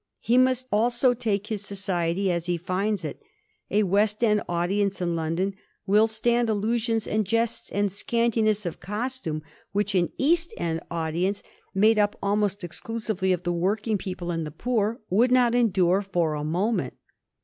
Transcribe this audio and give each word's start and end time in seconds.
He 0.17 0.35
must 0.35 0.65
also 0.71 1.13
take 1.13 1.45
his 1.45 1.61
society 1.63 2.31
as 2.31 2.47
he 2.47 2.57
finds 2.57 3.05
it. 3.05 3.21
A 3.69 3.83
West 3.83 4.23
End 4.23 4.41
audience 4.49 4.99
in 4.99 5.15
London 5.15 5.53
will 5.85 6.07
stand 6.07 6.49
allusions 6.49 7.05
and 7.05 7.23
jests 7.23 7.69
and 7.69 7.91
scantiness 7.91 8.65
of 8.65 8.79
costume 8.79 9.43
which 9.73 9.93
an 9.93 10.11
East 10.17 10.55
End 10.57 10.81
audience, 10.89 11.43
made 11.75 11.99
up 11.99 12.17
almost 12.19 12.63
exclusively 12.63 13.31
of 13.31 13.43
the 13.43 13.53
working 13.53 13.99
people 13.99 14.31
and 14.31 14.43
the 14.43 14.49
poor, 14.49 14.99
would 15.11 15.31
not 15.31 15.53
endure 15.53 16.01
for 16.01 16.33
a 16.33 16.43
moment. 16.43 16.95